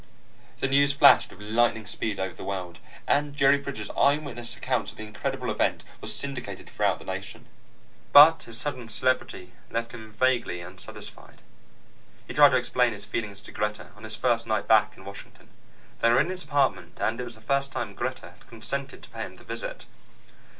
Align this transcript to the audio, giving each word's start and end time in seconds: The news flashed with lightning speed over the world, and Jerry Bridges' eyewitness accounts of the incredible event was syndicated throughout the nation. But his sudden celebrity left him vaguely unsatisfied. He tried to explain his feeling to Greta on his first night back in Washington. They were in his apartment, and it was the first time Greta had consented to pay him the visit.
The 0.61 0.67
news 0.67 0.93
flashed 0.93 1.29
with 1.31 1.51
lightning 1.51 1.85
speed 1.85 2.19
over 2.19 2.33
the 2.33 2.43
world, 2.43 2.79
and 3.05 3.35
Jerry 3.35 3.59
Bridges' 3.59 3.91
eyewitness 3.95 4.57
accounts 4.57 4.89
of 4.89 4.97
the 4.97 5.03
incredible 5.05 5.51
event 5.51 5.83
was 6.01 6.15
syndicated 6.15 6.67
throughout 6.71 6.97
the 6.97 7.05
nation. 7.05 7.45
But 8.11 8.41
his 8.41 8.59
sudden 8.59 8.89
celebrity 8.89 9.51
left 9.69 9.91
him 9.91 10.11
vaguely 10.11 10.59
unsatisfied. 10.59 11.43
He 12.27 12.33
tried 12.33 12.49
to 12.49 12.57
explain 12.57 12.93
his 12.93 13.05
feeling 13.05 13.35
to 13.35 13.51
Greta 13.51 13.91
on 13.95 14.01
his 14.03 14.15
first 14.15 14.47
night 14.47 14.67
back 14.67 14.97
in 14.97 15.05
Washington. 15.05 15.49
They 15.99 16.09
were 16.09 16.19
in 16.19 16.29
his 16.31 16.41
apartment, 16.45 16.97
and 16.99 17.21
it 17.21 17.23
was 17.23 17.35
the 17.35 17.39
first 17.39 17.71
time 17.71 17.93
Greta 17.93 18.31
had 18.31 18.47
consented 18.47 19.03
to 19.03 19.09
pay 19.11 19.21
him 19.21 19.35
the 19.35 19.43
visit. 19.43 19.85